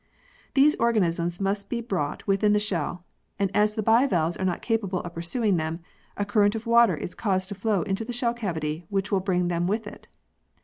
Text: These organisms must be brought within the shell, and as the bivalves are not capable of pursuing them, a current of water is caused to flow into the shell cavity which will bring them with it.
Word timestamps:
These 0.55 0.75
organisms 0.77 1.39
must 1.39 1.69
be 1.69 1.79
brought 1.79 2.25
within 2.25 2.53
the 2.53 2.59
shell, 2.59 3.05
and 3.37 3.51
as 3.55 3.75
the 3.75 3.83
bivalves 3.83 4.35
are 4.35 4.43
not 4.43 4.63
capable 4.63 5.01
of 5.01 5.13
pursuing 5.13 5.57
them, 5.57 5.81
a 6.17 6.25
current 6.25 6.55
of 6.55 6.65
water 6.65 6.97
is 6.97 7.13
caused 7.13 7.49
to 7.49 7.53
flow 7.53 7.83
into 7.83 8.03
the 8.03 8.11
shell 8.11 8.33
cavity 8.33 8.87
which 8.89 9.11
will 9.11 9.19
bring 9.19 9.47
them 9.47 9.67
with 9.67 9.85
it. 9.85 10.07